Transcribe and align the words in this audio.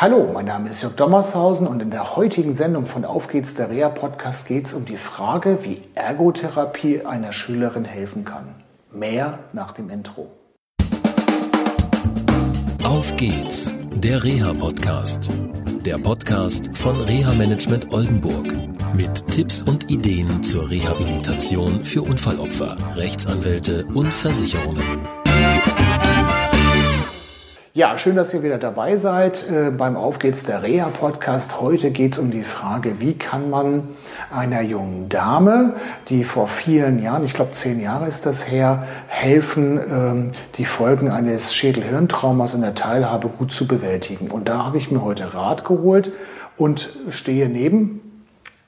Hallo, 0.00 0.30
mein 0.32 0.46
Name 0.46 0.70
ist 0.70 0.80
Jörg 0.80 0.96
Dommershausen 0.96 1.66
und 1.66 1.82
in 1.82 1.90
der 1.90 2.16
heutigen 2.16 2.56
Sendung 2.56 2.86
von 2.86 3.04
Auf 3.04 3.28
geht's 3.28 3.54
der 3.54 3.68
Reha 3.68 3.90
Podcast 3.90 4.48
geht 4.48 4.64
es 4.64 4.72
um 4.72 4.86
die 4.86 4.96
Frage, 4.96 5.58
wie 5.62 5.82
Ergotherapie 5.94 7.04
einer 7.04 7.34
Schülerin 7.34 7.84
helfen 7.84 8.24
kann. 8.24 8.54
Mehr 8.90 9.40
nach 9.52 9.72
dem 9.72 9.90
Intro. 9.90 10.30
Auf 12.82 13.14
geht's, 13.16 13.74
der 13.92 14.24
Reha 14.24 14.54
Podcast. 14.54 15.30
Der 15.84 15.98
Podcast 15.98 16.74
von 16.74 16.98
Reha 17.02 17.34
Management 17.34 17.92
Oldenburg 17.92 18.46
mit 18.94 19.26
Tipps 19.26 19.62
und 19.62 19.90
Ideen 19.90 20.42
zur 20.42 20.70
Rehabilitation 20.70 21.78
für 21.78 22.00
Unfallopfer, 22.00 22.74
Rechtsanwälte 22.96 23.84
und 23.92 24.10
Versicherungen. 24.10 25.19
Ja, 27.72 27.96
schön, 27.98 28.16
dass 28.16 28.34
ihr 28.34 28.42
wieder 28.42 28.58
dabei 28.58 28.96
seid 28.96 29.48
äh, 29.48 29.70
beim 29.70 29.96
Auf 29.96 30.18
geht's 30.18 30.42
der 30.42 30.64
Reha 30.64 30.88
Podcast. 30.88 31.60
Heute 31.60 31.92
geht 31.92 32.14
es 32.14 32.18
um 32.18 32.32
die 32.32 32.42
Frage, 32.42 33.00
wie 33.00 33.16
kann 33.16 33.48
man 33.48 33.90
einer 34.28 34.60
jungen 34.60 35.08
Dame, 35.08 35.74
die 36.08 36.24
vor 36.24 36.48
vielen 36.48 37.00
Jahren, 37.00 37.24
ich 37.24 37.32
glaube 37.32 37.52
zehn 37.52 37.80
Jahre 37.80 38.08
ist 38.08 38.26
das 38.26 38.50
her, 38.50 38.88
helfen, 39.06 39.78
ähm, 39.88 40.32
die 40.56 40.64
Folgen 40.64 41.12
eines 41.12 41.54
Schädelhirntraumas 41.54 42.54
in 42.54 42.62
der 42.62 42.74
Teilhabe 42.74 43.28
gut 43.28 43.52
zu 43.52 43.68
bewältigen. 43.68 44.32
Und 44.32 44.48
da 44.48 44.64
habe 44.64 44.76
ich 44.76 44.90
mir 44.90 45.04
heute 45.04 45.32
Rat 45.32 45.64
geholt 45.64 46.10
und 46.56 46.88
stehe 47.10 47.48
neben 47.48 48.24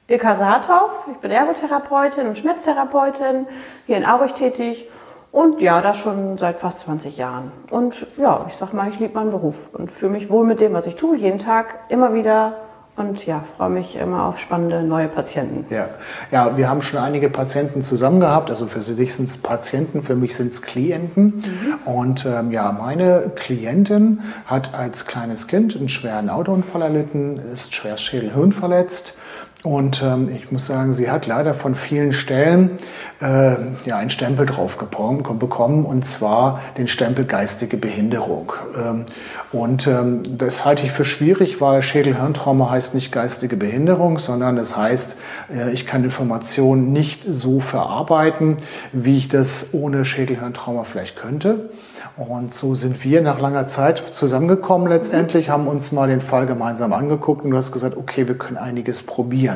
Ilka 0.07 0.37
Saathoff. 0.37 1.09
Ich 1.11 1.19
bin 1.19 1.33
Ergotherapeutin 1.33 2.29
und 2.29 2.39
Schmerztherapeutin, 2.39 3.47
hier 3.89 3.97
in 3.97 4.07
Aurich 4.07 4.35
tätig 4.35 4.87
und 5.33 5.63
ja, 5.63 5.81
das 5.81 5.97
schon 5.97 6.37
seit 6.37 6.59
fast 6.59 6.81
20 6.81 7.17
Jahren. 7.17 7.53
Und 7.71 8.07
ja, 8.19 8.45
ich 8.47 8.55
sag 8.55 8.75
mal, 8.75 8.91
ich 8.91 9.01
liebe 9.01 9.15
meinen 9.15 9.31
Beruf 9.31 9.71
und 9.73 9.91
fühle 9.91 10.13
mich 10.13 10.29
wohl 10.29 10.47
mit 10.47 10.61
dem, 10.61 10.75
was 10.75 10.87
ich 10.87 10.95
tue, 10.95 11.17
jeden 11.17 11.39
Tag, 11.39 11.75
immer 11.89 12.13
wieder. 12.13 12.59
Und 12.95 13.25
ja, 13.25 13.43
freue 13.57 13.71
mich 13.71 13.97
immer 13.97 14.27
auf 14.27 14.39
spannende 14.39 14.83
neue 14.83 15.09
Patienten. 15.09 15.65
Ja. 15.75 15.87
ja, 16.31 16.59
wir 16.59 16.69
haben 16.69 16.83
schon 16.83 17.01
einige 17.01 17.31
Patienten 17.31 17.83
zusammen 17.83 18.21
gehabt. 18.21 18.51
Also 18.51 18.67
für 18.67 18.81
dich 18.81 19.15
sind 19.15 19.31
es 19.31 19.39
Patienten, 19.39 20.03
für 20.03 20.15
mich 20.15 20.37
sind 20.37 20.53
es 20.53 20.61
Klienten. 20.61 21.37
Mhm. 21.37 21.91
Und 21.91 22.27
ähm, 22.27 22.53
ja, 22.53 22.71
meine 22.71 23.33
Klientin 23.35 24.21
hat 24.45 24.75
als 24.75 25.07
kleines 25.07 25.49
Kind 25.49 25.75
einen 25.75 25.89
schweren 25.89 26.29
Autounfall 26.29 26.83
erlitten, 26.83 27.41
ist 27.55 27.75
schwer 27.75 27.97
Schädelhirn 27.97 28.53
verletzt 28.53 29.17
und 29.63 30.03
ähm, 30.03 30.29
ich 30.35 30.51
muss 30.51 30.67
sagen, 30.67 30.93
sie 30.93 31.09
hat 31.09 31.27
leider 31.27 31.55
von 31.55 31.77
vielen 31.77 32.13
Stellen 32.13 32.79
äh, 33.21 33.55
ja, 33.85 33.97
einen 33.97 34.11
Stempel 34.11 34.45
drauf 34.45 34.77
bekommen, 34.77 35.85
und 35.85 36.05
zwar 36.05 36.61
den 36.77 36.89
Stempel 36.89 37.25
geistige 37.25 37.77
Behinderung. 37.77 38.53
Ähm, 38.77 39.07
und 39.53 39.87
ähm, 39.87 40.23
das 40.37 40.65
halte 40.65 40.85
ich 40.85 40.91
für 40.91 41.05
schwierig, 41.05 41.61
weil 41.61 41.81
Schädelhirntrauma 41.83 42.71
heißt 42.71 42.97
nicht 42.97 43.13
geistige 43.13 43.57
Behinderung, 43.57 44.19
sondern 44.19 44.59
es 44.59 44.77
heißt, 44.77 45.19
äh, 45.55 45.71
ich 45.71 45.87
kann 45.87 46.03
Informationen 46.03 46.93
nicht 46.93 47.23
so 47.31 47.61
verarbeiten, 47.61 48.57
wie 48.93 49.17
ich 49.17 49.29
das 49.29 49.75
ohne 49.75 50.05
Schädelhirntrauma 50.05 50.83
vielleicht 50.83 51.17
könnte. 51.17 51.71
Und 52.17 52.53
so 52.53 52.75
sind 52.75 53.05
wir 53.05 53.23
nach 53.23 53.41
langer 53.41 53.67
Zeit 53.69 54.03
zusammengekommen 54.13 54.89
letztendlich, 54.89 55.49
haben 55.49 55.67
uns 55.67 55.93
mal 55.93 56.09
den 56.09 56.21
Fall 56.21 56.47
gemeinsam 56.47 56.93
angeguckt 56.93 57.45
und 57.45 57.53
du 57.53 57.57
hast 57.57 57.73
gesagt, 57.73 57.97
okay, 57.97 58.27
wir 58.29 58.37
können 58.37 58.59
einiges 58.59 59.03
probieren. 59.03 59.52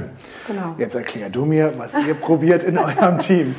Genau. 0.47 0.75
Jetzt 0.78 0.94
erklär 0.94 1.30
du 1.30 1.44
mir, 1.44 1.75
was 1.77 1.94
ihr 2.06 2.14
probiert 2.14 2.62
in 2.62 2.78
eurem 2.78 3.19
Team. 3.20 3.55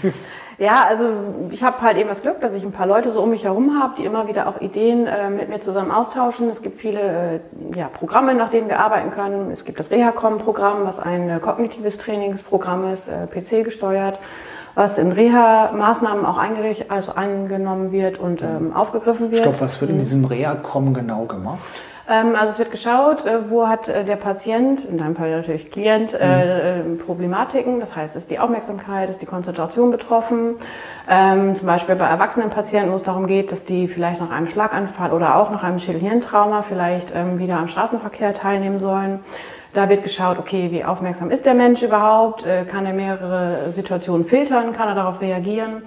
Ja, 0.59 0.85
also 0.89 1.05
ich 1.51 1.63
habe 1.63 1.81
halt 1.81 1.97
eben 1.97 2.09
das 2.09 2.23
Glück, 2.23 2.39
dass 2.39 2.53
ich 2.55 2.63
ein 2.63 2.71
paar 2.71 2.87
Leute 2.87 3.11
so 3.11 3.21
um 3.21 3.29
mich 3.29 3.43
herum 3.43 3.79
habe, 3.79 3.93
die 3.97 4.05
immer 4.05 4.27
wieder 4.27 4.47
auch 4.47 4.59
Ideen 4.59 5.05
äh, 5.05 5.29
mit 5.29 5.49
mir 5.49 5.59
zusammen 5.59 5.91
austauschen. 5.91 6.49
Es 6.49 6.63
gibt 6.63 6.81
viele 6.81 6.99
äh, 6.99 7.39
ja, 7.77 7.89
Programme, 7.89 8.33
nach 8.33 8.49
denen 8.49 8.67
wir 8.67 8.79
arbeiten 8.79 9.11
können. 9.11 9.51
Es 9.51 9.65
gibt 9.65 9.79
das 9.79 9.91
Reha-Com-Programm, 9.91 10.83
was 10.83 10.97
ein 10.97 11.29
äh, 11.29 11.39
kognitives 11.39 11.99
Trainingsprogramm 11.99 12.91
ist, 12.91 13.07
äh, 13.07 13.27
PC 13.27 13.63
gesteuert 13.65 14.17
was 14.77 14.99
in 14.99 15.11
Reha-Maßnahmen 15.11 16.23
auch 16.23 16.37
also 16.89 17.11
angenommen 17.13 17.91
wird 17.91 18.19
und 18.19 18.43
ähm, 18.43 18.73
aufgegriffen 18.75 19.31
wird. 19.31 19.41
Stopp, 19.41 19.59
was 19.59 19.81
wird 19.81 19.89
in 19.89 19.97
diesem 19.97 20.23
Reha-Com 20.23 20.93
genau 20.93 21.25
gemacht? 21.25 21.57
Ähm, 22.09 22.35
also 22.35 22.53
es 22.53 22.59
wird 22.59 22.71
geschaut, 22.71 23.25
äh, 23.25 23.49
wo 23.49 23.67
hat 23.67 23.89
äh, 23.89 24.03
der 24.05 24.15
Patient, 24.15 24.85
in 24.85 24.97
deinem 24.97 25.15
Fall 25.15 25.29
natürlich 25.31 25.71
Klient, 25.71 26.17
äh, 26.19 26.83
mhm. 26.83 26.97
Problematiken. 26.99 27.79
Das 27.79 27.95
heißt, 27.95 28.15
ist 28.15 28.31
die 28.31 28.39
Aufmerksamkeit, 28.39 29.09
ist 29.09 29.21
die 29.21 29.25
Konzentration 29.25 29.91
betroffen. 29.91 30.55
Ähm, 31.09 31.53
zum 31.55 31.67
Beispiel 31.67 31.95
bei 31.95 32.05
erwachsenen 32.05 32.49
Patienten, 32.49 32.91
wo 32.91 32.95
es 32.95 33.03
darum 33.03 33.27
geht, 33.27 33.51
dass 33.51 33.65
die 33.65 33.87
vielleicht 33.87 34.21
nach 34.21 34.31
einem 34.31 34.47
Schlaganfall 34.47 35.11
oder 35.11 35.35
auch 35.35 35.51
nach 35.51 35.63
einem 35.63 35.79
Schädelhirntrauma 35.79 36.61
vielleicht 36.61 37.09
ähm, 37.13 37.39
wieder 37.39 37.57
am 37.57 37.67
Straßenverkehr 37.67 38.33
teilnehmen 38.33 38.79
sollen. 38.79 39.19
Da 39.73 39.89
wird 39.89 40.01
geschaut, 40.01 40.39
okay, 40.39 40.71
wie 40.71 40.85
aufmerksam 40.85 41.29
ist 41.29 41.45
der 41.45 41.53
Mensch 41.53 41.83
überhaupt? 41.83 42.47
Kann 42.71 42.85
er 42.87 42.93
mehrere 42.93 43.71
Situationen 43.71 44.25
filtern? 44.25 44.73
Kann 44.73 44.87
er 44.87 44.95
darauf 44.95 45.21
reagieren? 45.21 45.83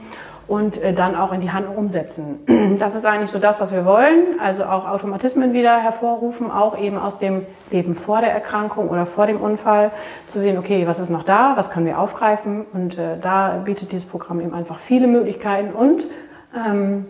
Und 0.51 0.83
äh, 0.83 0.93
dann 0.93 1.15
auch 1.15 1.31
in 1.31 1.41
die 1.41 1.53
Handlung 1.53 1.77
umsetzen. 1.77 2.41
Das 2.81 2.95
ist 2.95 3.05
eigentlich 3.05 3.31
so 3.31 3.39
das, 3.39 3.61
was 3.61 3.73
wir 3.73 3.85
wollen. 3.85 4.41
Also 4.41 4.65
auch 4.65 4.89
Automatismen 4.89 5.53
wieder 5.53 5.79
hervorrufen, 5.79 6.51
auch 6.51 6.79
eben 6.79 6.99
aus 6.99 7.19
dem 7.19 7.47
Leben 7.71 7.95
vor 7.95 8.21
der 8.21 8.33
Erkrankung 8.33 8.89
oder 8.89 9.07
vor 9.07 9.27
dem 9.27 9.41
Unfall 9.41 9.91
zu 10.27 10.41
sehen, 10.41 10.57
okay, 10.57 10.87
was 10.87 10.99
ist 10.99 11.11
noch 11.11 11.25
da? 11.25 11.53
Was 11.57 11.71
können 11.71 11.87
wir 11.87 11.99
aufgreifen? 11.99 12.65
Und 12.73 12.97
äh, 12.97 13.19
da 13.21 13.61
bietet 13.65 13.93
dieses 13.93 14.09
Programm 14.09 14.41
eben 14.41 14.55
einfach 14.55 14.79
viele 14.79 15.07
Möglichkeiten 15.07 15.73
und 15.73 16.07
ähm, 16.55 17.07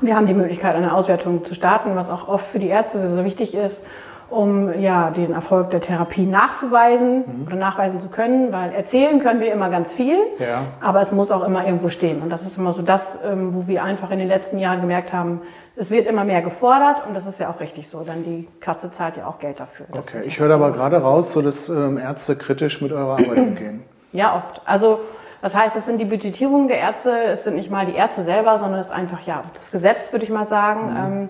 wir 0.00 0.14
haben 0.14 0.26
die 0.26 0.34
Möglichkeit, 0.34 0.76
eine 0.76 0.94
Auswertung 0.94 1.44
zu 1.44 1.54
starten, 1.54 1.94
was 1.94 2.10
auch 2.10 2.28
oft 2.28 2.46
für 2.46 2.58
die 2.58 2.68
Ärzte 2.68 3.10
so 3.10 3.24
wichtig 3.24 3.54
ist 3.54 3.82
um 4.30 4.78
ja 4.78 5.10
den 5.10 5.32
Erfolg 5.32 5.70
der 5.70 5.80
Therapie 5.80 6.26
nachzuweisen 6.26 7.24
mhm. 7.26 7.46
oder 7.46 7.56
nachweisen 7.56 7.98
zu 8.00 8.08
können, 8.08 8.52
weil 8.52 8.72
erzählen 8.72 9.20
können 9.20 9.40
wir 9.40 9.52
immer 9.52 9.70
ganz 9.70 9.90
viel, 9.92 10.18
ja. 10.38 10.62
aber 10.80 11.00
es 11.00 11.12
muss 11.12 11.32
auch 11.32 11.44
immer 11.44 11.64
irgendwo 11.64 11.88
stehen. 11.88 12.20
Und 12.20 12.30
das 12.30 12.42
ist 12.42 12.58
immer 12.58 12.72
so 12.72 12.82
das, 12.82 13.18
ähm, 13.24 13.54
wo 13.54 13.66
wir 13.66 13.82
einfach 13.82 14.10
in 14.10 14.18
den 14.18 14.28
letzten 14.28 14.58
Jahren 14.58 14.80
gemerkt 14.80 15.12
haben, 15.12 15.40
es 15.76 15.90
wird 15.90 16.06
immer 16.06 16.24
mehr 16.24 16.42
gefordert 16.42 17.06
und 17.06 17.14
das 17.14 17.24
ist 17.24 17.38
ja 17.38 17.50
auch 17.50 17.60
richtig 17.60 17.88
so. 17.88 18.02
Dann 18.04 18.24
die 18.24 18.48
Kasse 18.60 18.90
zahlt 18.90 19.16
ja 19.16 19.26
auch 19.26 19.38
Geld 19.38 19.60
dafür. 19.60 19.86
Okay, 19.92 20.22
ich 20.24 20.40
höre 20.40 20.54
aber 20.54 20.72
gerade 20.72 20.98
raus, 20.98 21.32
so 21.32 21.40
dass 21.40 21.68
ähm, 21.68 21.98
Ärzte 21.98 22.36
kritisch 22.36 22.82
mit 22.82 22.92
eurer 22.92 23.12
Arbeit 23.12 23.38
umgehen. 23.38 23.82
Ja, 24.10 24.36
oft. 24.36 24.62
Also 24.64 25.00
das 25.42 25.54
heißt, 25.54 25.76
es 25.76 25.84
sind 25.84 26.00
die 26.00 26.06
Budgetierungen 26.06 26.66
der 26.66 26.78
Ärzte, 26.78 27.10
es 27.24 27.44
sind 27.44 27.56
nicht 27.56 27.70
mal 27.70 27.84
die 27.84 27.94
Ärzte 27.94 28.22
selber, 28.22 28.56
sondern 28.56 28.80
es 28.80 28.86
ist 28.86 28.92
einfach 28.92 29.20
ja 29.20 29.42
das 29.54 29.70
Gesetz, 29.70 30.12
würde 30.12 30.24
ich 30.24 30.30
mal 30.30 30.46
sagen. 30.46 30.90
Mhm. 30.90 30.96
Ähm, 30.96 31.28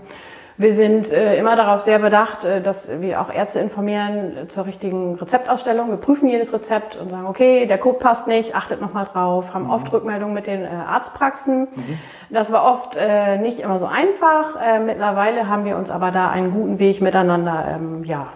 wir 0.59 0.73
sind 0.73 1.13
äh, 1.13 1.39
immer 1.39 1.55
darauf 1.55 1.83
sehr 1.83 2.01
bedacht, 2.01 2.45
äh, 2.45 2.61
dass 2.61 2.89
wir 3.01 3.21
auch 3.21 3.33
Ärzte 3.33 3.61
informieren 3.61 4.37
äh, 4.37 4.49
zur 4.49 4.67
richtigen 4.67 5.15
Rezeptausstellung. 5.15 5.89
Wir 5.89 5.97
prüfen 5.97 6.29
jedes 6.29 6.53
Rezept 6.53 6.97
und 6.97 7.11
sagen, 7.11 7.27
okay, 7.27 7.67
der 7.67 7.79
Code 7.79 7.99
passt 7.99 8.27
nicht, 8.27 8.57
achtet 8.57 8.81
nochmal 8.81 9.07
drauf, 9.07 9.55
haben 9.55 9.65
mhm. 9.65 9.71
oft 9.71 9.93
Rückmeldungen 9.93 10.35
mit 10.35 10.49
den 10.49 10.65
äh, 10.65 10.69
Arztpraxen. 10.69 11.61
Mhm. 11.61 11.99
Das 12.31 12.51
war 12.53 12.65
oft 12.65 12.97
äh, 12.97 13.39
nicht 13.39 13.61
immer 13.61 13.79
so 13.79 13.87
einfach. 13.87 14.57
Äh, 14.61 14.81
mittlerweile 14.81 15.49
haben 15.49 15.65
wir 15.65 15.77
uns 15.77 15.91
aber 15.91 16.11
da 16.11 16.29
einen 16.29 16.51
guten 16.51 16.81
Weg 16.81 17.01
miteinander 17.01 17.77
ähm, 17.77 18.03
ja, 18.03 18.27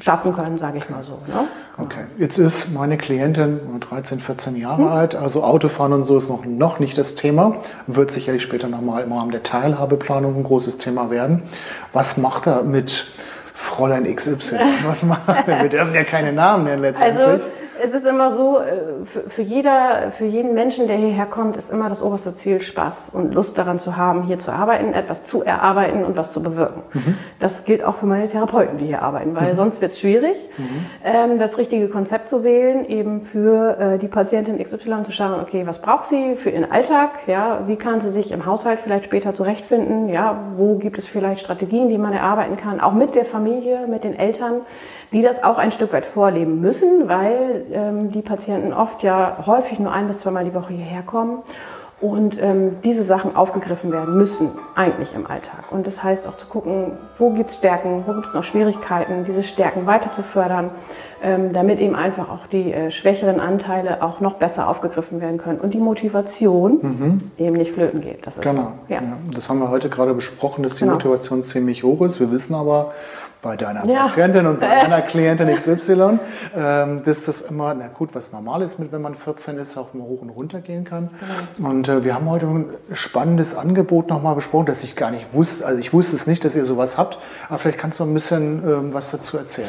schaffen 0.00 0.34
können, 0.34 0.56
sage 0.56 0.78
ich 0.78 0.88
mal 0.88 1.02
so. 1.02 1.18
Ne? 1.26 1.46
Okay, 1.78 2.04
jetzt 2.18 2.38
ist 2.38 2.72
meine 2.72 2.96
Klientin 2.96 3.60
13, 3.80 4.20
14 4.20 4.56
Jahre 4.56 4.78
hm. 4.78 4.88
alt, 4.88 5.14
also 5.14 5.44
Autofahren 5.44 5.92
und 5.92 6.04
so 6.04 6.16
ist 6.16 6.28
noch, 6.28 6.44
noch 6.44 6.78
nicht 6.78 6.96
das 6.96 7.14
Thema, 7.14 7.56
wird 7.86 8.10
sicherlich 8.10 8.42
später 8.42 8.68
nochmal 8.68 9.02
im 9.04 9.12
Rahmen 9.12 9.30
der 9.30 9.42
Teilhabeplanung 9.42 10.36
ein 10.36 10.42
großes 10.42 10.78
Thema 10.78 11.10
werden. 11.10 11.42
Was 11.92 12.16
macht 12.16 12.46
er 12.46 12.62
mit 12.62 13.06
Fräulein 13.54 14.14
XY? 14.14 14.56
Was 14.86 15.02
macht 15.02 15.28
er? 15.28 15.62
Wir 15.62 15.68
dürfen 15.68 15.94
ja 15.94 16.04
keine 16.04 16.32
Namen 16.32 16.64
nennen 16.64 16.82
letztendlich. 16.82 17.26
Also, 17.26 17.44
es 17.82 17.92
ist 17.92 18.06
immer 18.06 18.30
so, 18.30 18.58
äh, 18.58 19.04
für, 19.04 19.28
für, 19.28 19.42
jeder, 19.42 20.10
für 20.10 20.24
jeden 20.24 20.54
Menschen, 20.54 20.86
der 20.86 20.96
hierher 20.96 21.26
kommt, 21.26 21.56
ist 21.56 21.70
immer 21.70 21.88
das 21.88 22.02
oberste 22.02 22.34
Ziel 22.34 22.60
Spaß 22.60 23.10
und 23.12 23.34
Lust 23.34 23.58
daran 23.58 23.78
zu 23.78 23.96
haben, 23.96 24.24
hier 24.24 24.38
zu 24.38 24.52
arbeiten, 24.52 24.92
etwas 24.94 25.24
zu 25.24 25.42
erarbeiten 25.42 26.04
und 26.04 26.16
was 26.16 26.32
zu 26.32 26.42
bewirken. 26.42 26.82
Mhm. 26.92 27.18
Das 27.40 27.64
gilt 27.64 27.84
auch 27.84 27.94
für 27.94 28.06
meine 28.06 28.28
Therapeuten, 28.28 28.78
die 28.78 28.86
hier 28.86 29.02
arbeiten, 29.02 29.34
weil 29.34 29.52
mhm. 29.52 29.56
sonst 29.56 29.80
wird 29.80 29.92
es 29.92 30.00
schwierig, 30.00 30.36
mhm. 30.56 30.64
ähm, 31.04 31.38
das 31.38 31.58
richtige 31.58 31.88
Konzept 31.88 32.28
zu 32.28 32.44
wählen, 32.44 32.84
eben 32.88 33.20
für 33.20 33.78
äh, 33.78 33.98
die 33.98 34.08
Patientin 34.08 34.62
XY 34.62 35.02
zu 35.02 35.12
schauen, 35.12 35.40
okay, 35.40 35.66
was 35.66 35.80
braucht 35.80 36.06
sie 36.06 36.36
für 36.36 36.50
ihren 36.50 36.70
Alltag, 36.70 37.10
ja, 37.26 37.60
wie 37.66 37.76
kann 37.76 38.00
sie 38.00 38.10
sich 38.10 38.32
im 38.32 38.46
Haushalt 38.46 38.80
vielleicht 38.80 39.04
später 39.04 39.34
zurechtfinden, 39.34 40.08
ja, 40.08 40.40
wo 40.56 40.76
gibt 40.76 40.98
es 40.98 41.06
vielleicht 41.06 41.40
Strategien, 41.40 41.88
die 41.88 41.98
man 41.98 42.12
erarbeiten 42.12 42.56
kann, 42.56 42.80
auch 42.80 42.92
mit 42.92 43.14
der 43.14 43.24
Familie, 43.24 43.86
mit 43.86 44.04
den 44.04 44.14
Eltern, 44.18 44.60
die 45.12 45.22
das 45.22 45.42
auch 45.42 45.58
ein 45.58 45.72
Stück 45.72 45.92
weit 45.92 46.06
vorleben 46.06 46.60
müssen, 46.60 47.08
weil 47.08 47.63
ähm, 47.72 48.10
die 48.12 48.22
Patienten 48.22 48.72
oft 48.72 49.02
ja 49.02 49.38
häufig 49.46 49.78
nur 49.78 49.92
ein 49.92 50.06
bis 50.06 50.20
zweimal 50.20 50.44
die 50.44 50.54
Woche 50.54 50.72
hierher 50.72 51.02
kommen 51.02 51.42
und 52.00 52.40
ähm, 52.42 52.76
diese 52.84 53.02
Sachen 53.02 53.34
aufgegriffen 53.34 53.90
werden 53.90 54.16
müssen, 54.18 54.50
eigentlich 54.74 55.14
im 55.14 55.26
Alltag. 55.26 55.70
Und 55.70 55.86
das 55.86 56.02
heißt 56.02 56.26
auch 56.26 56.36
zu 56.36 56.46
gucken, 56.46 56.92
wo 57.18 57.30
gibt 57.30 57.50
es 57.50 57.56
Stärken, 57.56 58.04
wo 58.06 58.12
gibt 58.12 58.26
es 58.26 58.34
noch 58.34 58.44
Schwierigkeiten, 58.44 59.24
diese 59.24 59.42
Stärken 59.42 59.86
weiter 59.86 60.12
zu 60.12 60.22
fördern, 60.22 60.70
ähm, 61.22 61.54
damit 61.54 61.80
eben 61.80 61.94
einfach 61.94 62.28
auch 62.28 62.46
die 62.46 62.72
äh, 62.72 62.90
schwächeren 62.90 63.40
Anteile 63.40 64.02
auch 64.02 64.20
noch 64.20 64.34
besser 64.34 64.68
aufgegriffen 64.68 65.22
werden 65.22 65.38
können 65.38 65.60
und 65.60 65.72
die 65.72 65.78
Motivation 65.78 66.78
mhm. 66.82 67.30
eben 67.38 67.56
nicht 67.56 67.70
flöten 67.70 68.02
geht. 68.02 68.26
Das 68.26 68.36
ist 68.36 68.42
genau. 68.42 68.72
Ja. 68.88 68.96
ja. 68.96 69.02
Das 69.32 69.48
haben 69.48 69.60
wir 69.60 69.70
heute 69.70 69.88
gerade 69.88 70.12
besprochen, 70.12 70.62
dass 70.62 70.74
die 70.74 70.80
genau. 70.80 70.94
Motivation 70.94 71.42
ziemlich 71.42 71.84
hoch 71.84 72.02
ist. 72.02 72.20
Wir 72.20 72.30
wissen 72.30 72.54
aber, 72.54 72.92
bei 73.44 73.56
deiner 73.56 73.86
Ja. 73.86 74.06
Patientin 74.06 74.46
und 74.46 74.58
bei 74.58 74.68
deiner 74.80 75.02
Klientin 75.02 75.54
XY, 75.54 76.18
ähm, 76.56 77.04
dass 77.04 77.26
das 77.26 77.42
immer, 77.42 77.74
na 77.74 77.88
gut, 77.88 78.14
was 78.14 78.32
normal 78.32 78.62
ist, 78.62 78.78
mit, 78.78 78.90
wenn 78.90 79.02
man 79.02 79.14
14 79.14 79.58
ist, 79.58 79.76
auch 79.76 79.92
mal 79.92 80.04
hoch 80.04 80.22
und 80.22 80.30
runter 80.30 80.60
gehen 80.60 80.84
kann. 80.84 81.10
Und 81.58 81.88
äh, 81.88 82.04
wir 82.04 82.14
haben 82.14 82.28
heute 82.28 82.46
ein 82.46 82.66
spannendes 82.92 83.54
Angebot 83.54 84.08
nochmal 84.08 84.34
besprochen, 84.34 84.66
das 84.66 84.82
ich 84.82 84.96
gar 84.96 85.10
nicht 85.10 85.32
wusste. 85.34 85.66
Also 85.66 85.78
ich 85.78 85.92
wusste 85.92 86.16
es 86.16 86.26
nicht, 86.26 86.44
dass 86.44 86.56
ihr 86.56 86.64
sowas 86.64 86.96
habt, 86.98 87.18
aber 87.48 87.58
vielleicht 87.58 87.78
kannst 87.78 88.00
du 88.00 88.04
ein 88.04 88.14
bisschen 88.14 88.64
ähm, 88.66 88.94
was 88.94 89.10
dazu 89.10 89.36
erzählen. 89.36 89.68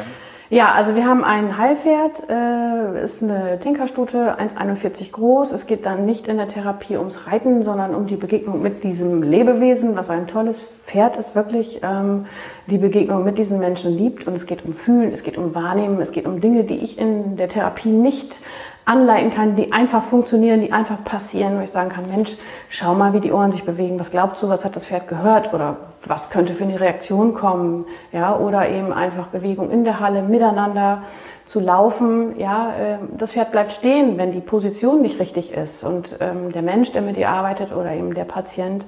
Ja, 0.51 0.73
also 0.73 0.93
wir 0.93 1.05
haben 1.05 1.23
ein 1.23 1.57
Heilpferd, 1.57 2.29
äh, 2.29 3.03
ist 3.03 3.23
eine 3.23 3.57
Tinkerstute, 3.57 4.37
1,41 4.37 5.11
groß. 5.11 5.51
Es 5.51 5.65
geht 5.65 5.87
dann 5.87 6.05
nicht 6.05 6.27
in 6.27 6.37
der 6.37 6.47
Therapie 6.47 6.97
ums 6.97 7.25
Reiten, 7.25 7.63
sondern 7.63 7.95
um 7.95 8.05
die 8.05 8.15
Begegnung 8.15 8.61
mit 8.61 8.83
diesem 8.83 9.23
Lebewesen, 9.23 9.95
was 9.95 10.11
ein 10.11 10.27
tolles 10.27 10.63
Pferd 10.85 11.17
ist, 11.17 11.33
wirklich 11.33 11.81
ähm, 11.81 12.27
die 12.67 12.77
Begegnung 12.77 13.23
mit 13.23 13.39
diesen 13.39 13.57
Menschen 13.57 13.97
liebt. 13.97 14.27
Und 14.27 14.35
es 14.35 14.45
geht 14.45 14.63
um 14.63 14.73
Fühlen, 14.73 15.11
es 15.11 15.23
geht 15.23 15.39
um 15.39 15.55
Wahrnehmen, 15.55 15.99
es 15.99 16.11
geht 16.11 16.27
um 16.27 16.39
Dinge, 16.39 16.63
die 16.63 16.77
ich 16.77 16.99
in 16.99 17.37
der 17.37 17.47
Therapie 17.47 17.89
nicht 17.89 18.39
anleiten 18.85 19.31
kann, 19.31 19.55
die 19.55 19.71
einfach 19.71 20.03
funktionieren, 20.03 20.61
die 20.61 20.71
einfach 20.71 21.03
passieren, 21.03 21.57
wo 21.57 21.63
ich 21.63 21.71
sagen 21.71 21.89
kann, 21.89 22.05
Mensch, 22.07 22.35
schau 22.69 22.93
mal, 22.93 23.13
wie 23.13 23.19
die 23.19 23.31
Ohren 23.31 23.51
sich 23.51 23.63
bewegen. 23.63 23.99
Was 23.99 24.11
glaubst 24.11 24.43
du, 24.43 24.49
was 24.49 24.63
hat 24.63 24.75
das 24.75 24.85
Pferd 24.85 25.07
gehört? 25.07 25.53
Oder 25.53 25.77
was 26.05 26.29
könnte 26.29 26.53
für 26.53 26.63
eine 26.63 26.79
Reaktion 26.79 27.33
kommen? 27.33 27.85
Ja, 28.11 28.37
oder 28.37 28.69
eben 28.69 28.93
einfach 28.93 29.27
Bewegung 29.27 29.71
in 29.71 29.83
der 29.85 29.99
Halle 29.99 30.21
miteinander 30.21 31.01
zu 31.45 31.59
laufen. 31.59 32.37
Ja, 32.39 32.73
äh, 32.79 32.97
das 33.17 33.31
Pferd 33.31 33.51
bleibt 33.51 33.71
stehen, 33.71 34.17
wenn 34.17 34.31
die 34.31 34.41
Position 34.41 35.01
nicht 35.01 35.19
richtig 35.19 35.51
ist. 35.51 35.83
Und 35.83 36.17
ähm, 36.19 36.51
der 36.51 36.61
Mensch, 36.61 36.91
der 36.91 37.01
mit 37.01 37.15
dir 37.15 37.29
arbeitet 37.29 37.75
oder 37.75 37.91
eben 37.91 38.13
der 38.13 38.25
Patient, 38.25 38.85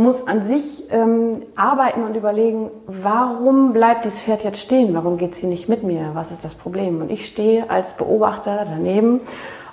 muss 0.00 0.26
an 0.26 0.42
sich 0.42 0.84
ähm, 0.90 1.42
arbeiten 1.56 2.02
und 2.04 2.16
überlegen, 2.16 2.70
warum 2.86 3.72
bleibt 3.72 4.04
dieses 4.04 4.18
Pferd 4.18 4.42
jetzt 4.42 4.60
stehen? 4.60 4.94
Warum 4.94 5.18
geht 5.18 5.34
sie 5.34 5.46
nicht 5.46 5.68
mit 5.68 5.82
mir? 5.82 6.10
Was 6.14 6.30
ist 6.30 6.44
das 6.44 6.54
Problem? 6.54 7.00
Und 7.00 7.10
ich 7.10 7.26
stehe 7.26 7.68
als 7.70 7.92
Beobachter 7.92 8.64
daneben 8.64 9.20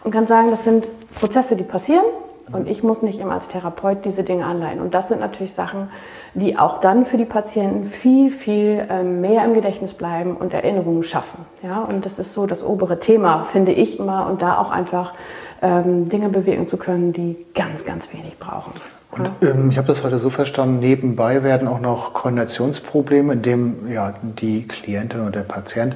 und 0.04 0.12
kann 0.12 0.28
sagen, 0.28 0.52
das 0.52 0.64
sind 0.64 0.88
Prozesse, 1.20 1.56
die 1.56 1.64
passieren. 1.64 2.06
Und 2.52 2.70
ich 2.70 2.82
muss 2.82 3.02
nicht 3.02 3.20
immer 3.20 3.34
als 3.34 3.50
Therapeut 3.50 4.06
diese 4.06 4.24
Dinge 4.24 4.46
anleiten. 4.46 4.80
Und 4.80 4.94
das 4.94 5.10
sind 5.10 5.20
natürlich 5.20 5.54
Sachen, 5.54 5.90
die 6.34 6.58
auch 6.58 6.80
dann 6.80 7.06
für 7.06 7.18
die 7.18 7.26
Patienten 7.26 7.86
viel, 7.86 8.32
viel 8.32 8.88
ähm, 8.90 9.20
mehr 9.20 9.44
im 9.44 9.54
Gedächtnis 9.54 9.94
bleiben 9.94 10.38
und 10.38 10.54
Erinnerungen 10.54 11.04
schaffen. 11.04 11.46
Ja, 11.62 11.82
und 11.82 12.06
das 12.06 12.20
ist 12.20 12.32
so 12.32 12.46
das 12.46 12.64
obere 12.64 13.00
Thema, 13.00 13.44
finde 13.44 13.74
ich 13.74 14.00
immer. 14.00 14.28
Und 14.30 14.42
da 14.42 14.60
auch 14.60 14.72
einfach 14.72 15.14
ähm, 15.62 16.08
Dinge 16.08 16.30
bewegen 16.30 16.68
zu 16.68 16.78
können, 16.78 17.12
die 17.12 17.36
ganz, 17.54 17.84
ganz 17.84 18.14
wenig 18.14 18.40
brauchen. 18.40 18.74
Und 19.12 19.30
ähm, 19.42 19.72
ich 19.72 19.78
habe 19.78 19.88
das 19.88 20.04
heute 20.04 20.20
so 20.20 20.30
verstanden, 20.30 20.80
nebenbei 20.80 21.44
werden 21.44 21.68
auch 21.68 21.80
noch 21.80 22.14
Koordinationsprobleme, 22.14 23.34
indem 23.34 23.90
ja, 23.92 24.14
die 24.22 24.68
Klientin 24.68 25.22
oder 25.22 25.32
der 25.32 25.42
Patient 25.42 25.96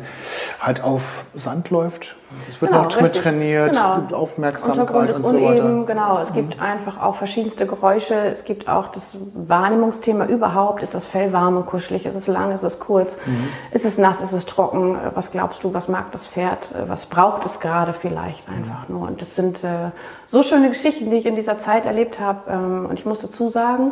halt 0.60 0.82
auf 0.82 1.26
Sand 1.36 1.70
läuft. 1.70 2.16
Es 2.50 2.62
wird 2.62 2.72
Genau, 2.72 2.84
noch 2.84 3.02
mit 3.02 3.16
trainiert, 3.16 3.74
Genau. 3.74 3.96
gibt 3.96 4.14
Aufmerksamkeit 4.14 4.80
Untergrund 4.82 5.10
ist 5.10 5.16
und 5.18 5.24
so 5.26 5.30
uneben, 5.38 5.82
weiter. 5.82 5.94
genau. 5.94 6.20
Es 6.20 6.34
gibt 6.34 6.62
einfach 6.62 7.02
auch 7.02 7.16
verschiedenste 7.16 7.66
Geräusche. 7.66 8.14
Es 8.16 8.44
gibt 8.44 8.68
auch 8.70 8.88
das 8.90 9.08
Wahrnehmungsthema 9.34 10.26
überhaupt. 10.26 10.82
Ist 10.84 10.94
das 10.94 11.06
Fell 11.06 11.34
warm 11.34 11.58
und 11.58 11.66
kuschelig? 11.66 12.06
Ist 12.06 12.16
es 12.16 12.28
lang? 12.28 12.52
Ist 12.52 12.64
es 12.64 12.80
kurz? 12.80 13.18
Mhm. 13.26 13.48
Ist 13.72 13.86
es 13.86 13.98
nass? 13.98 14.22
Ist 14.22 14.34
es 14.34 14.46
trocken? 14.46 14.98
Was 15.16 15.32
glaubst 15.32 15.64
du? 15.64 15.74
Was 15.74 15.88
mag 15.88 16.12
das 16.12 16.26
Pferd? 16.28 16.74
Was 16.88 17.06
braucht 17.06 17.46
es 17.46 17.60
gerade 17.60 17.94
vielleicht 17.94 18.50
Mhm. 18.50 18.56
einfach 18.58 18.90
nur? 18.90 19.08
Und 19.08 19.22
das 19.22 19.36
sind 19.36 19.64
äh, 19.64 19.92
so 20.26 20.44
schöne 20.44 20.70
Geschichten, 20.70 21.10
die 21.12 21.18
ich 21.18 21.26
in 21.26 21.36
dieser 21.36 21.58
Zeit 21.58 21.86
erlebt 21.86 22.20
habe. 22.20 22.50
Ähm, 22.50 22.86
und 22.90 22.98
ich 23.00 23.06
muss 23.06 23.20
dazu 23.20 23.50
sagen, 23.50 23.92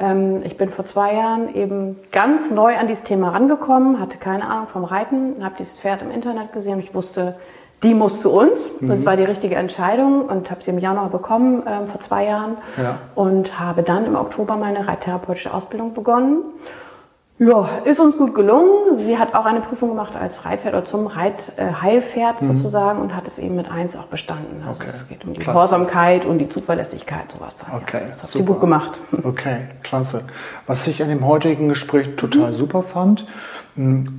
ähm, 0.00 0.42
ich 0.44 0.56
bin 0.56 0.70
vor 0.70 0.84
zwei 0.84 1.14
Jahren 1.14 1.54
eben 1.54 1.96
ganz 2.12 2.50
neu 2.50 2.76
an 2.76 2.86
dieses 2.86 3.02
Thema 3.04 3.30
rangekommen, 3.30 3.98
hatte 4.00 4.18
keine 4.18 4.44
Ahnung 4.48 4.66
vom 4.68 4.84
Reiten, 4.84 5.42
habe 5.42 5.54
dieses 5.58 5.78
Pferd 5.78 6.02
im 6.02 6.10
Internet 6.10 6.52
gesehen 6.52 6.74
und 6.74 6.80
ich 6.80 6.94
wusste, 6.94 7.36
die 7.82 7.94
muss 7.94 8.20
zu 8.20 8.30
uns. 8.32 8.70
Das 8.80 9.06
war 9.06 9.16
die 9.16 9.22
richtige 9.24 9.54
Entscheidung 9.54 10.22
und 10.22 10.50
habe 10.50 10.62
sie 10.62 10.70
im 10.70 10.78
Januar 10.78 11.10
bekommen, 11.10 11.62
ähm, 11.66 11.86
vor 11.86 12.00
zwei 12.00 12.24
Jahren. 12.26 12.56
Ja. 12.76 12.98
Und 13.14 13.60
habe 13.60 13.82
dann 13.82 14.04
im 14.04 14.16
Oktober 14.16 14.56
meine 14.56 14.86
reittherapeutische 14.88 15.54
Ausbildung 15.54 15.94
begonnen. 15.94 16.38
Ja, 17.40 17.68
ist 17.84 18.00
uns 18.00 18.18
gut 18.18 18.34
gelungen. 18.34 18.96
Sie 18.96 19.16
hat 19.16 19.32
auch 19.32 19.44
eine 19.44 19.60
Prüfung 19.60 19.90
gemacht 19.90 20.14
als 20.20 20.44
Reitpferd 20.44 20.74
oder 20.74 20.84
zum 20.84 21.06
Reit, 21.06 21.52
äh, 21.56 21.66
Heilpferd 21.80 22.40
sozusagen 22.40 23.00
und 23.00 23.14
hat 23.14 23.28
es 23.28 23.38
eben 23.38 23.54
mit 23.54 23.70
eins 23.70 23.94
auch 23.94 24.06
bestanden. 24.06 24.60
Also 24.66 24.80
Okay. 24.80 24.90
es 24.92 25.06
geht 25.08 25.24
um 25.24 25.34
die 25.34 25.38
Klasse. 25.38 25.52
Gehorsamkeit 25.54 26.24
und 26.24 26.38
die 26.38 26.48
Zuverlässigkeit, 26.48 27.30
sowas. 27.30 27.54
Okay, 27.72 27.98
ja, 28.00 28.08
das 28.08 28.24
hat 28.24 28.30
sie 28.30 28.38
super. 28.38 28.54
gut 28.54 28.60
gemacht. 28.62 28.98
Okay, 29.22 29.68
klasse. 29.84 30.24
Was 30.66 30.84
ich 30.88 31.00
an 31.00 31.10
dem 31.10 31.24
heutigen 31.24 31.68
Gespräch 31.68 32.16
total 32.16 32.52
super 32.52 32.82
fand, 32.82 33.24
mh, 33.76 34.10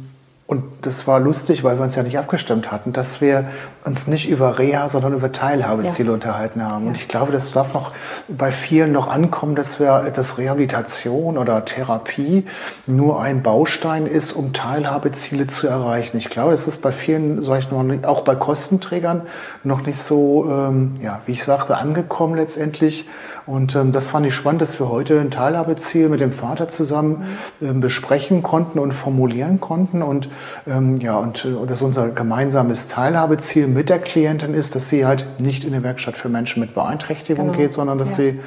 und 0.50 0.64
das 0.82 1.06
war 1.06 1.20
lustig, 1.20 1.64
weil 1.64 1.78
wir 1.78 1.84
uns 1.84 1.96
ja 1.96 2.02
nicht 2.02 2.18
abgestimmt 2.18 2.72
hatten, 2.72 2.92
dass 2.92 3.22
wir 3.22 3.46
uns 3.86 4.08
nicht 4.08 4.28
über 4.28 4.58
Reha, 4.58 4.90
sondern 4.90 5.14
über 5.14 5.32
Teilhabeziele 5.32 6.08
Ja. 6.08 6.14
unterhalten 6.16 6.66
haben. 6.66 6.88
Und 6.88 6.98
ich 6.98 7.08
glaube, 7.08 7.32
das 7.32 7.52
darf 7.52 7.76
noch 7.76 7.92
bei 8.28 8.52
vielen 8.52 8.92
noch 8.92 9.08
ankommen, 9.08 9.54
dass 9.56 9.80
wir, 9.80 10.12
dass 10.12 10.40
Rehabilitation 10.40 11.38
oder 11.38 11.66
Therapie 11.66 12.48
nur 12.88 13.22
ein 13.22 13.44
Baustein 13.44 14.08
ist, 14.08 14.34
um 14.34 14.52
Teilhabeziele 14.52 15.46
zu 15.46 15.68
erreichen. 15.68 16.18
Ich 16.18 16.32
glaube, 16.32 16.50
das 16.52 16.68
ist 16.68 16.82
bei 16.82 16.92
vielen 16.92 17.44
solchen, 17.44 17.76
noch 17.76 17.84
nicht- 17.84 18.08
auch 18.08 18.22
bei 18.22 18.34
Kostenträgern, 18.34 19.22
noch 19.64 19.86
nicht 19.86 20.02
so, 20.02 20.50
ähm, 20.50 20.96
ja, 21.00 21.22
wie 21.28 21.34
ich 21.34 21.44
sagte, 21.44 21.78
angekommen 21.78 22.34
letztendlich. 22.34 23.08
Und 23.50 23.76
ähm, 23.76 23.92
das 23.94 24.12
fand 24.12 24.28
ich 24.28 24.36
spannend, 24.36 24.62
dass 24.62 24.80
wir 24.80 24.90
heute 24.90 25.20
ein 25.20 25.32
Teilhabeziel 25.32 26.08
mit 26.08 26.20
dem 26.22 26.32
Vater 26.32 26.70
zusammen 26.70 27.24
ähm, 27.62 27.80
besprechen 27.80 28.44
konnten 28.44 28.78
und 28.78 28.92
formulieren 28.94 29.60
konnten. 29.60 30.04
Und 30.04 30.30
ähm, 30.68 30.98
ja, 30.98 31.18
und 31.18 31.46
äh, 31.46 31.66
dass 31.66 31.82
unser 31.82 32.10
gemeinsames 32.10 32.88
Teilhabeziel 32.88 33.66
mit 33.66 33.90
der 33.90 33.98
Klientin 33.98 34.54
ist, 34.54 34.76
dass 34.76 34.90
sie 34.90 35.04
halt 35.06 35.26
nicht 35.40 35.66
in 35.66 35.74
eine 35.74 35.84
Werkstatt 35.84 36.16
für 36.16 36.30
Menschen 36.30 36.60
mit 36.60 36.76
Beeinträchtigung 36.76 37.48
Genau. 37.48 37.58
geht, 37.58 37.74
sondern 37.74 37.98
dass 37.98 38.12
Ja. 38.18 38.24
sie 38.24 38.40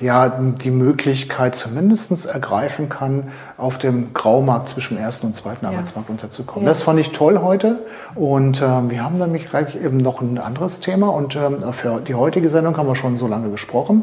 ja 0.00 0.28
die 0.28 0.70
Möglichkeit 0.70 1.56
zumindest 1.56 2.26
ergreifen 2.26 2.88
kann, 2.88 3.28
auf 3.56 3.78
dem 3.78 4.12
Graumarkt 4.12 4.68
zwischen 4.70 4.96
dem 4.96 5.04
ersten 5.04 5.28
und 5.28 5.36
zweiten 5.36 5.64
Ja. 5.64 5.70
Arbeitsmarkt 5.70 6.10
unterzukommen. 6.10 6.64
Ja. 6.64 6.70
Das 6.70 6.82
fand 6.82 6.98
ich 6.98 7.12
toll 7.12 7.38
heute. 7.40 7.84
Und 8.14 8.60
ähm, 8.62 8.90
wir 8.90 9.04
haben 9.04 9.18
nämlich 9.18 9.48
gleich 9.48 9.76
eben 9.76 9.98
noch 9.98 10.20
ein 10.20 10.38
anderes 10.38 10.80
Thema. 10.80 11.08
Und 11.08 11.36
ähm, 11.36 11.72
für 11.72 12.00
die 12.00 12.14
heutige 12.14 12.48
Sendung 12.50 12.76
haben 12.76 12.88
wir 12.88 12.96
schon 12.96 13.16
so 13.16 13.26
lange 13.26 13.50
gesprochen. 13.50 14.02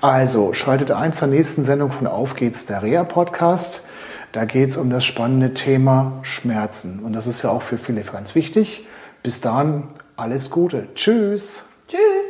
Also 0.00 0.52
schaltet 0.52 0.90
ein 0.90 1.12
zur 1.12 1.28
nächsten 1.28 1.64
Sendung 1.64 1.92
von 1.92 2.06
Auf 2.06 2.34
geht's, 2.34 2.66
der 2.66 2.82
Reha-Podcast. 2.82 3.84
Da 4.32 4.44
geht's 4.44 4.76
um 4.76 4.90
das 4.90 5.04
spannende 5.04 5.54
Thema 5.54 6.12
Schmerzen. 6.22 7.00
Und 7.00 7.14
das 7.14 7.26
ist 7.26 7.42
ja 7.42 7.50
auch 7.50 7.62
für 7.62 7.78
viele 7.78 8.02
ganz 8.02 8.34
wichtig. 8.34 8.86
Bis 9.22 9.40
dahin, 9.40 9.84
alles 10.16 10.50
Gute. 10.50 10.86
Tschüss. 10.94 11.64
Tschüss! 11.88 12.29